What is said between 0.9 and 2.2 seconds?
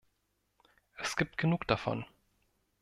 Es gibt genug davon.